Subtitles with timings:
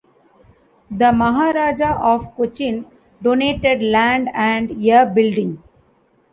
[0.89, 2.87] The Maharaja of Cochin
[3.21, 5.61] donated land and a building.